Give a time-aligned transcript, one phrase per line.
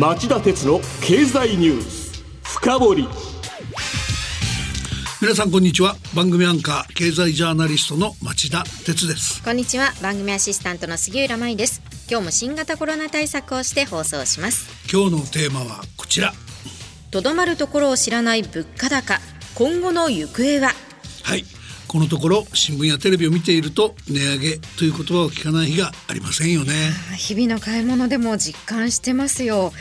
[0.00, 3.08] 町田鉄の経済ニュース深掘り。
[5.20, 5.94] 皆さんこんにちは。
[6.16, 9.42] 番組アンカー経済ジャーナリストの町田鉄です。
[9.42, 9.92] こんにちは。
[10.00, 11.82] 番組アシスタントの杉浦舞です。
[12.10, 14.70] 今日も新型コロナ対策をして放送します。
[14.90, 16.32] 今日のテーマはこちら。
[17.10, 19.20] とどまるところを知らない物価高。
[19.54, 20.72] 今後の行方は？
[21.24, 21.44] はい
[21.90, 26.72] このところ新聞やテレビを見ていると値上げという言葉を聞かない日がありませんよね。
[27.16, 29.72] 日々の買い物でも実感してますよ。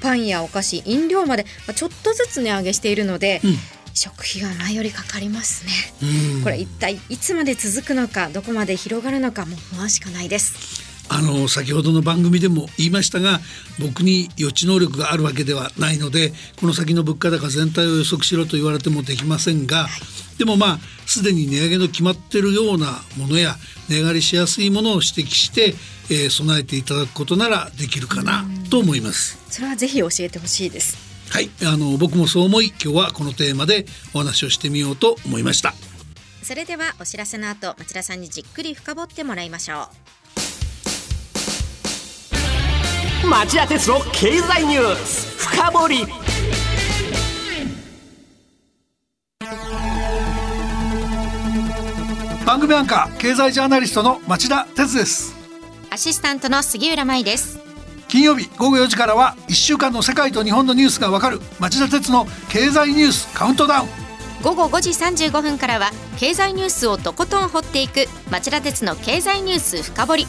[0.00, 1.44] パンやお菓子飲料まで
[1.76, 3.56] ちょっとずつ値上げしているので、うん。
[3.92, 13.40] 食費が前よりかかりますね、これ一体いつまで続くのかどこまで広がるのかも不安しかないですあの先ほどの番組でも言いましたが
[13.78, 23.56] 僕に予知能力があるわけではないのでこの先の物価高全体を予測しろと言われてもできませんが、はい、でもまあすでに値上げの決まってるようなものや
[23.88, 25.74] 値上がりしやすいものを指摘して、
[26.10, 29.38] えー、備えていただくことならできるかなと思います。
[29.50, 30.98] それはぜひ教えてほしいです。
[31.30, 31.50] はい。
[31.64, 35.74] あの僕もそう思い今日はこのテーマでお話をしてみようと思いました。
[36.42, 40.17] それではお知らせの後町田さんにじっくり深掘ってもらいましょう
[43.30, 45.48] 町田鉄の経済ニュース。
[45.50, 46.06] 深掘り。
[52.46, 55.36] 番組アンカー経済ジャーナリストの町田鉄です。
[55.90, 57.60] アシスタントの杉浦舞です。
[58.08, 63.88] 金曜日午後4時からは1週間の世界と日本のニュースがわかる町田鉄の経済ニュースカウントダウン。
[64.42, 70.26] 午後5時35分からは経済ニュースをとことん掘っていく町田鉄の経済ニュース深掘り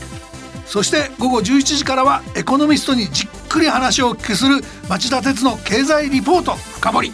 [0.70, 7.14] そして午後11時からはエコノミストにじっくり話をお聞きする町田鉄の経済リポート深掘り。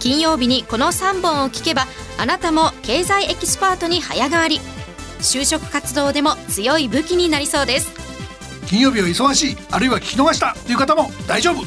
[0.00, 4.60] 金曜日にこの3本を聞けばあなたも経済エキスパートに早変わり。
[5.20, 7.92] 就職活動でも強い武器になりそうです。
[8.66, 11.62] 金曜日は忙しいあるいは聞き逃したという方も大丈夫。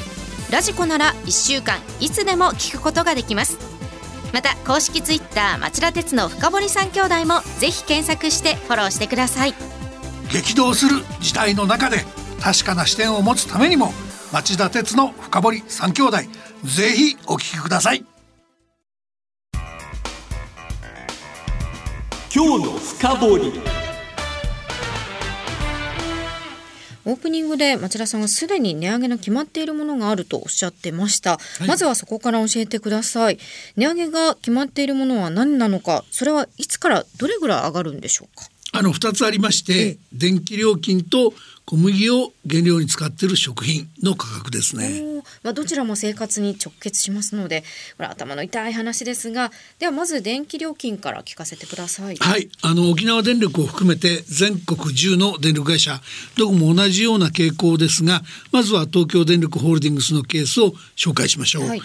[0.52, 3.60] ラジコなら1週間いつでも聞くことができます。
[4.34, 9.54] また公式ツイッター町田鉄の深堀三兄弟もぜひ検索してフォローしてください
[10.32, 12.06] 激動する時代の中で
[12.40, 13.92] 確かな視点を持つためにも
[14.32, 16.18] 町田鉄の深堀三兄弟
[16.64, 18.06] ぜひお聞きください。
[22.34, 23.52] 今日の深掘
[27.04, 33.40] オープニングで町田さんはすでに値上げの決まっているものがあるとおっしゃってました、はい、まずはそこから教えてください。
[33.76, 38.46] 値上げが決まっているものは何なのかそれはいつからどれぐらい上がるんでしょうか？
[38.74, 41.34] あの2つありまして電気料金と
[41.66, 45.22] 小麦を原料に使っている食品の価格ですね。
[45.44, 47.64] まあ、どちらも生活に直結しますので
[47.98, 52.16] これ頭の痛い話ですがではまず電気料金から聞かせてください。
[52.16, 56.02] はいあの沖縄電力を含めて全国10の電力会社
[56.38, 58.22] どこも同じような傾向ですが
[58.52, 61.68] まずは東京電力ホールディングスのケースを紹介しましょう。
[61.68, 61.82] はい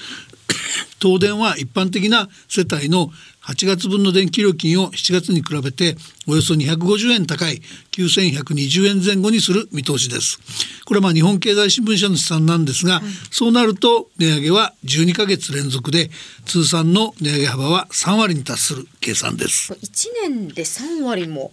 [1.01, 3.11] 東電は一般的な世帯の
[3.43, 5.97] 8月分の電気料金を7月に比べて
[6.27, 7.63] およそ250円高い
[7.93, 10.41] 9120円前後にする見通しです。
[10.85, 16.11] これはまあ日本経済新聞社の試算なんですが、はい、そうなると値上げは12ヶ月連続で
[16.45, 19.73] 通算の値上げ幅は3割に達する計算です。
[19.75, 21.53] 1年で3割も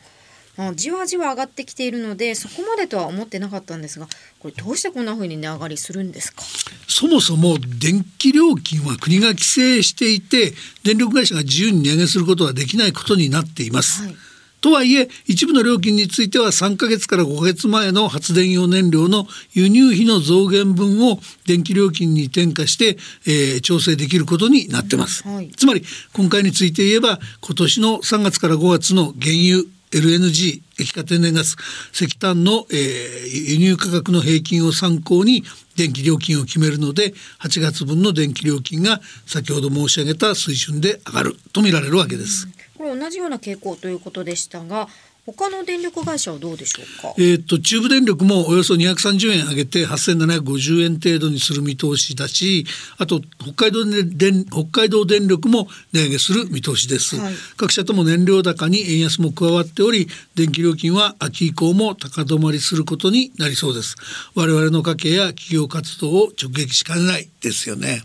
[0.76, 4.08] じわじわ上がってきているのでそこまでとは思ってなかったんですが
[4.40, 6.44] これどうしてこんな風に値上がりするんですか？
[6.88, 10.54] そもそも電気料金は国が規制していて
[10.84, 14.04] 電力会社が自由に値上げすることはできないことになっています。
[14.04, 14.16] はい。
[14.62, 22.98] とはいえ一部の料金については3ヶ月から5ヶ月前の発電用燃料の輸入費の増減分を電気料金に転嫁して、
[23.28, 25.84] えー、調整できることになってます、はい、つまり
[26.14, 31.56] 今回について言えば今年の3月から5月の原油 LNG 液化天然ガス
[31.94, 35.44] 石炭の、えー、輸入価格の平均を参考に
[35.76, 42.48] 電気料金を決めるので8月分の電気料金が先ほど申し上げた水準で上がると見られるわけです。
[42.78, 44.90] これ同じような傾向ということでしたが
[45.26, 47.14] 他の電力会社はどうでしょうか？
[47.18, 52.66] えっ、と中部電力もおよそ230円上げて8750円程度にする見通しだし、
[52.98, 63.96] あと北海道電北海道電力も値上げする見通しです、はい、各社とも燃料高に円安も加わっており、電気料金は秋以降も高止まりすることになりそうです。
[64.36, 68.02] 我々の家計や企業活動を直撃しかねないですよね。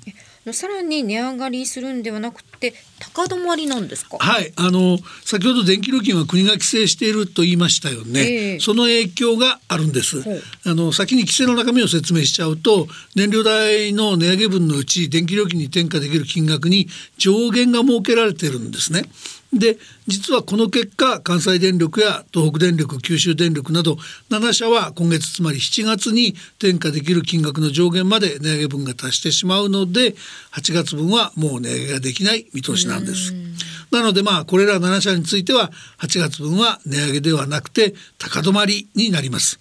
[0.53, 4.19] さらに値上がりするんではなくて高止まりなんですか？
[4.19, 4.53] はい。
[4.57, 10.23] あの先ほど電気料金は国が規制していると言いましたよね、えー、その影響があるんです。
[10.65, 19.05] あの先に規制の中身を説明しちゃうと燃料代の値上げ分のうち電気料金に転嫁できる金額に上限が設けられているんですね
[19.53, 23.97] で実はこの結果関西電力や東北電力九州電力など
[24.31, 30.15] 7社は今月つまり7月に転嫁できる金額の上限まで値上げ分が達してしまうので
[30.53, 33.35] 8月分はもう値上げができない見通しなんです。
[33.91, 39.59] なのでまあこれら7社については8月分は値上げではなくて高止まりになります。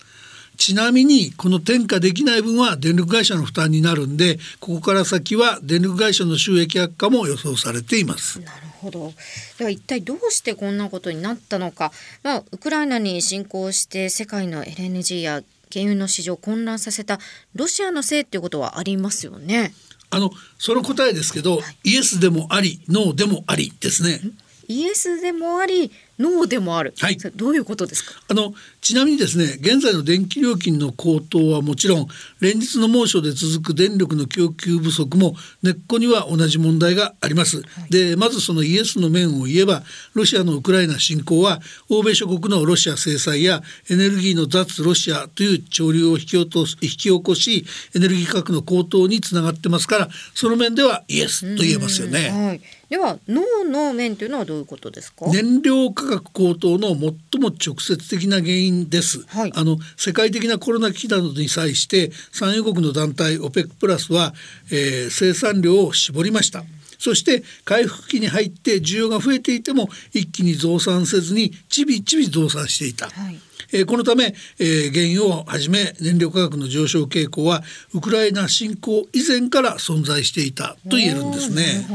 [0.57, 8.41] ちなみにこの転嫁できない分は電力会社の負担になるんでここから先は電力会社の収益悪化も予想されています。
[8.41, 9.13] なるほど。
[9.57, 11.91] では一体どうしてこんなことになったのか、
[12.23, 17.19] まあ、ウクライナに侵攻して世界の LNG や原油の市場を混乱させた
[17.53, 19.73] ロシアのせいっていうことはありますよね。
[20.09, 24.21] あのその答えですけど、はい、イエスでもありノーでもありですね。
[24.67, 28.19] イエスでもありノーでもある、はい、どういうことですか？
[28.29, 32.07] あのちなみにですね現在の電気料金の高騰はもちろん
[32.39, 39.83] 連日の猛暑で続く電力の供給不足も根っこには同じ問題があります、はい、でまずそのイエスの面を言えば
[40.13, 41.59] ロシアのウクライナ侵攻は
[41.89, 47.65] 欧米諸国のロシア制裁やエネルギーの脱ロシアという潮流を引き落とす引き起こし
[47.95, 55.27] エネルギー価格の高騰につながってますからその面ではイエスと言えますよね、はい、ではノーの面というのはどういうことですか？
[55.27, 64.33] 燃料価格高騰の最も直接的な原因です、はい、あの世界的なコロナ危機などに際して産油国の団体 OPEC プラスは、
[64.71, 66.63] えー、生産量を絞りました。
[66.97, 73.09] そして回復期に入って需要が増えていても一気に増産せずにちびちび増産していた。
[73.09, 73.39] はい
[73.71, 77.63] えー、このため、えー、原油をはじめ燃料価格の上昇傾向は
[77.93, 81.87] ウクライナ侵攻以前から存在していたと言えるんですね。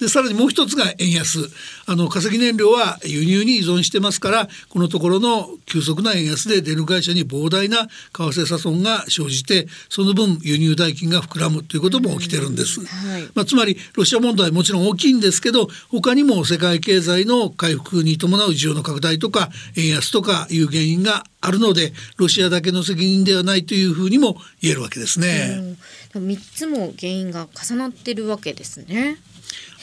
[0.00, 1.38] でさらにもう一つが円安。
[1.86, 25.76] あの化石燃料は輸入に依存してますからこのところの急速な円安で電力会社に膨大な為替差損が生じてその分輸入代金が膨らむということも起きてるんです、はい、まあ、つまりロシア問題もちろん大きいんですけど他にも世界経済の回復に伴う需要の拡大とか円安とかいう原因があるのでロシアだけの責任ではないというふうにも言えるわけですね。
[26.14, 29.18] 3つも原因が重なってるわけですね。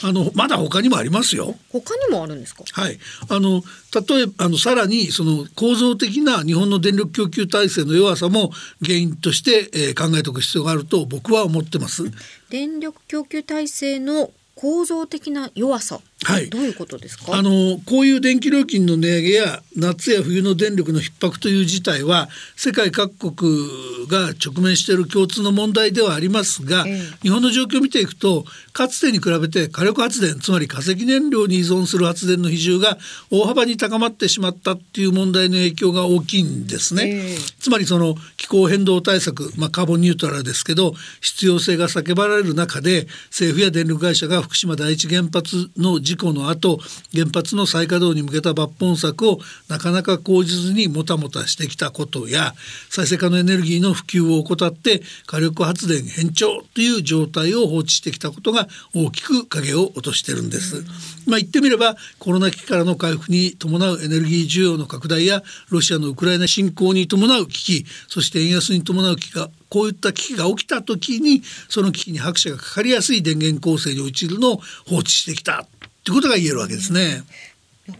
[0.04, 1.54] あのまだ他にもありますよ。
[1.70, 2.64] 他にもあるんですか？
[2.72, 2.98] はい。
[3.28, 3.62] あの
[3.94, 8.50] 例えばあのさらにその構造的な日本の電力供給体制の弱さも
[8.82, 12.04] 原因として、えー、考えておく必要があると僕は思ってます。
[12.50, 17.34] 電力供給体制の構造的な弱さはい、どういうことですか？
[17.34, 32.98] あのこういう電気料金の値上げや夏や冬の電力の逼迫という事態は世界各国が直面している共通の問題ではありますが、え日本の状況を見ていくとかつてに比べて火力発電つまり化石燃料に依存する発電の比重が
[33.30, 37.34] 大幅に高まってしまったっていう問題の影響が大きいんですね。
[37.34, 37.36] え。
[37.58, 46.78] つまりその気候変動対策、まあ、カーボンニュートラルですけど必要性が叫ばれる中で政府や電力会社が福島第一原発の事事故の後
[47.14, 49.38] 原発の再稼働に向けた抜本策を
[49.68, 52.54] なかなか講じずにもたもたしてきたことや
[52.90, 60.84] 再生可能エネルギーの普及を怠って火力発電変調という状態を放置してきたことが大きく影を落としてるんです。
[61.26, 74.56] まあ、言ってみればコロナ危機からの回復に伴うエネルギー需要の拡大やロシアのウクライナ侵攻に伴う危機そして円安に伴う危機がこういった危機が起きた時にその危機に拍車がかかりやすい電源構成に陥るのを
[74.86, 75.66] 放置してきた
[76.04, 77.22] ということが言えるわけですね。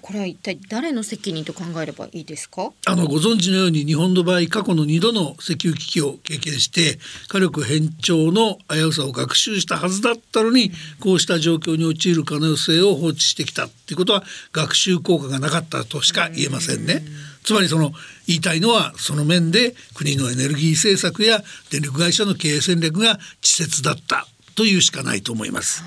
[0.00, 2.72] これは一体誰の責任と考えればいいですか？
[2.86, 14.22] あのご存知のように日本の場合過去の2度の石油危機を経験して火力変調の危うさを学習したはずだったのにこうした状況に陥る可能性を放置してきたっていうことは
[14.52, 17.02] 学習効果がなかったとしか言えませんね。
[17.42, 17.92] つまりその
[18.28, 25.82] 言いたいのはその面で国のエネルギー政策や電力会社の経営戦略が稚拙だったというしかないと思います。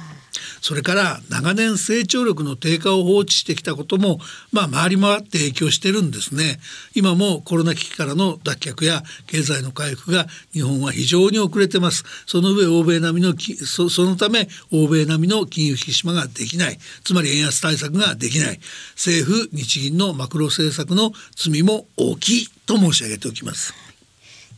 [0.66, 4.18] それから長年成長力の低下を放置してきたことも
[4.52, 6.58] まあ回り回って影響してるんですね。
[6.96, 12.04] 今もコロナ危機からの脱却や経済の回復が日本は非常に遅れてます。
[12.26, 16.80] その上欧米並みのそそのため欧米並みの金融引き締まができない。
[17.04, 18.60] つまり円安対策ができない。
[18.96, 23.76] 政府日銀のマクロ政策の罪も大きいと申し上げておきます。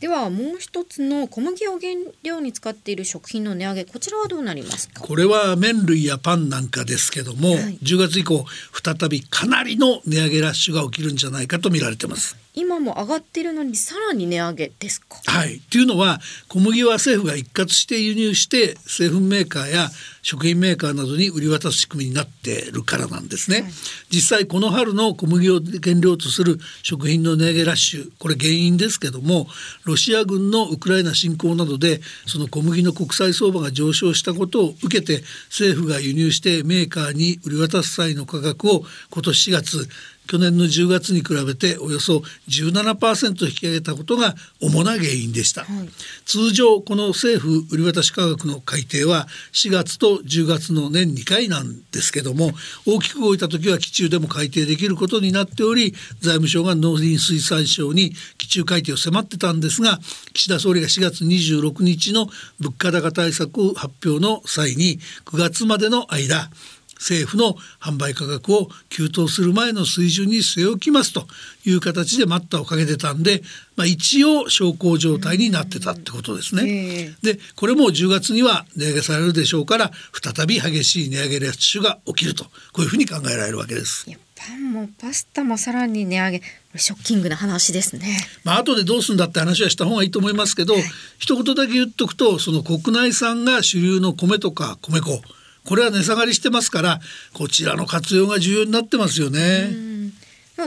[0.00, 5.00] ではもう一つの小麦を原料に使っている食品の値上げこちらはどうなりますか？
[5.00, 12.36] これは麺類やパンなんかですけども、はい、10月以降再びかなりの値上げラッシュが起きるんじゃないかと見られてます。
[12.54, 15.18] 今も上がっているのにさらに値上げですか？
[15.26, 15.60] はい。
[15.70, 19.88] というのは小麦は政府が一括して輸入して製粉メーカーや
[20.28, 23.72] 食品メーカーなどに売り渡す仕組みになっているからなんですね、はい、
[24.10, 29.46] 実際この春の小麦を原料とする食品の値上げラッシュこれ原因ですけども
[29.86, 39.88] ロシア軍のウクライナ侵攻などでその小麦の国際相場が上昇したことを受けて政府が輸入してメーカーに売り渡す際の価格を今年4月
[40.28, 45.88] 去年の10月に比べておよそ17%引き上げたことが主な原因でした、はい、
[46.26, 52.50] 通常この政府売り渡し価格の改定は4月と10月の年2回なんですけども
[52.86, 59.98] 大きく動いた時は期中でも改定できることになっており財務省が農林水産省に期中改定を迫ってたんですが
[60.34, 62.26] 岸田総理が4月26日の
[62.60, 66.50] 物価高対策発表の際に9月までの間
[66.98, 71.26] 政府の販売価格を急騰する前の水準に据え置きますと
[71.64, 73.42] いう形で待ったをかけてたんで、
[73.76, 77.14] まあ、一応小康状態になってたってことですね。
[77.22, 84.06] でこれも10月には値上げされるでしょうから再び激しい値上げラッシュが起きるとこういうふうに考えられるわけです。
[84.38, 86.42] パンもパスタもさらに値上げ
[86.76, 88.18] ショッキングな話ですね。
[88.44, 90.82] まあ後でどうするんだって話はした方がいいと思いますけど、はい、
[91.18, 95.20] 一言だけ言っとくとその国内産が主流の米とか米粉
[95.64, 97.00] これは値下がりしてますから
[97.34, 99.88] こちらの活用が重要になってますよね。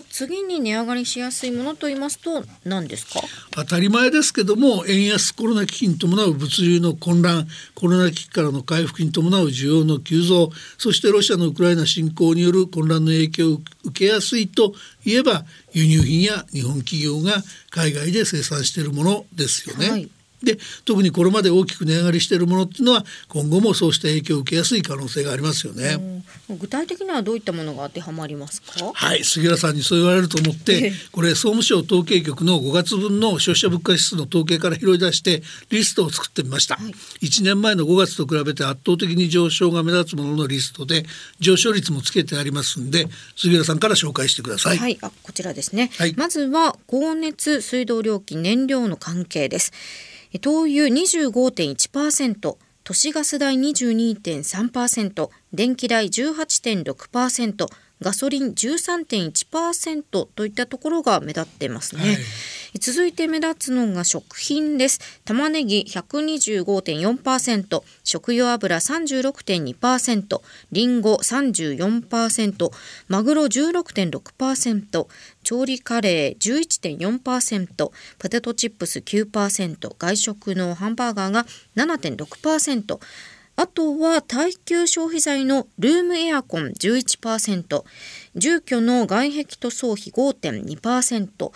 [0.09, 3.19] 次に値上がりしやすいものと言いますと何ですか？
[3.51, 7.45] 当たり前ですけども円安コロナ危機に伴う物流の混乱
[7.75, 15.43] コロナ危機からの回復に伴う需要の急増そしてロシアのウクライナ侵攻による混乱の影響を受けやすいといえば
[15.73, 19.89] 輸入品や日本企業が海外で生産しているものですよね。
[19.89, 20.09] はい
[20.43, 26.23] で特にこれまで大きく値上がりしているものっていうのは今後もそうした影響を受けやすい可能性がありますよね。
[26.49, 28.91] 具体的にはどういったものが当てはまりますか？
[28.93, 36.75] はい杉浦さんにそう言われると思ってこれ総務省統計局の5月分の消費者物価指数の統計から拾い出してリストを作ってみました。
[36.75, 36.91] はい、
[37.25, 41.05] 1年前の5月と比べて圧倒的に上昇が目立つもののリストで
[41.39, 44.77] 上昇率もつけてありますんで杉浦さんから紹介してください。
[44.77, 45.91] はい、あこちらですね。
[45.97, 49.71] はい、まずは光熱水道料金燃料の関係です。
[50.39, 57.67] 灯油25.1%都市ガス代22.3%電気代18.6%
[58.01, 62.17] ガソリン13.1%といったところが目立ってますね、はい、
[62.79, 64.99] 続いて目立つのが食品です。
[65.25, 72.71] 玉ねぎ125.4%食用油36.2%リンゴ34%
[73.09, 75.07] マグロ16.6%
[75.43, 82.99] 調理カレー11.4%ポテトチップス9%外食のハンバーガーが7.6%
[83.57, 87.83] あとは耐久消費財のルームエアコン11%
[88.35, 91.51] 住居の外壁塗装費5.2%、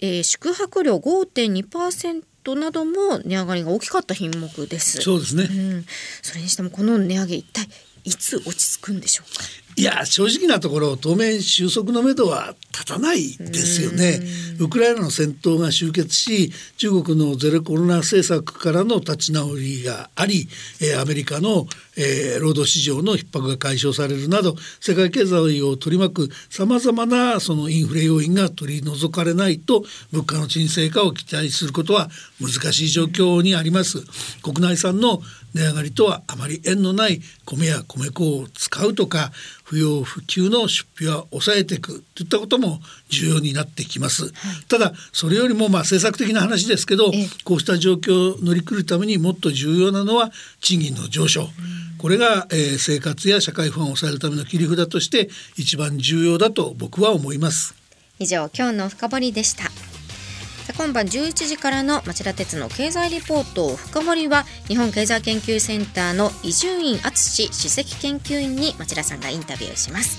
[0.00, 5.00] えー、宿泊料5.2%なども値上がりが大きかった品目です。
[5.02, 5.44] そうですね。
[5.44, 5.86] うん、
[6.22, 7.68] それにしてもこの値上げ一体
[8.04, 9.44] いつ落ち着くんでしょうか？
[9.78, 14.20] いや正直なところ当面収束のめどは立たないですよね。
[14.58, 20.48] ウクライナの戦闘が終結し中国のゼロコロナ政策からの立ち直りがあり、
[20.80, 21.66] えー、アメリカの、
[21.98, 32.08] えー、労働市場の逼迫が解消されるなど世界経済を取り巻くさまざまなそのインフレ要因が取り除かれないと物価の沈静化を期待することは
[32.40, 34.02] 難しい状況にあります。
[34.42, 35.20] 国内産の
[35.54, 39.32] 値上がりとはあまり縁のない米や米粉を使うとか
[39.66, 44.32] 不要不急の出費は抑えていくといったことも重要になってきます、はい、
[44.68, 47.10] ただそれよりもまあ政策的な話ですけど
[47.44, 50.30] こうした状況を乗り切るためにもっと重要なのは
[50.60, 51.48] 賃金の上昇、
[51.98, 57.74] これが、えー、生活や社会不安を抑えるための切り札として一番重要だと僕は思います。
[58.18, 59.64] 以上今日の深掘りでした
[60.74, 70.18] 今晩11時からの町田鉄の経済リポート深掘りは日本経済研究センターの伊集院敦史首席研究員に町田さんがインタビューします。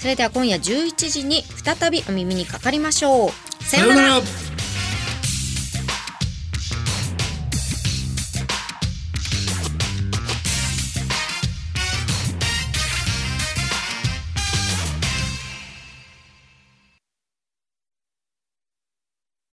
[0.00, 3.64] それでは今夜11時に再びお耳にかかりましょう。
[3.64, 4.49] さようなら。